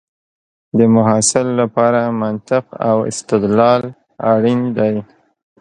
[0.77, 3.81] د محصل لپاره منطق او استدلال
[4.33, 4.95] اړین دی.